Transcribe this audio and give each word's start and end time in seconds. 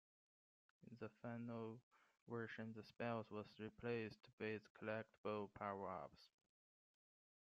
In 0.89 0.97
the 0.99 1.09
final 1.21 1.79
version, 2.27 2.73
the 2.75 2.81
spells 2.81 3.29
were 3.29 3.45
replaced 3.59 4.29
with 4.39 4.63
collectible 4.73 5.51
powerups. 5.53 6.31